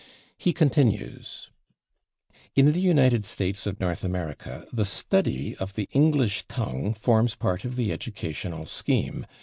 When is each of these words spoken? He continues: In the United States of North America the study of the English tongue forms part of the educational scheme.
He 0.35 0.51
continues: 0.51 1.51
In 2.55 2.71
the 2.71 2.81
United 2.81 3.23
States 3.23 3.67
of 3.67 3.79
North 3.79 4.03
America 4.03 4.65
the 4.73 4.83
study 4.83 5.55
of 5.57 5.75
the 5.75 5.87
English 5.93 6.43
tongue 6.47 6.95
forms 6.95 7.35
part 7.35 7.65
of 7.65 7.75
the 7.75 7.91
educational 7.91 8.65
scheme. 8.65 9.27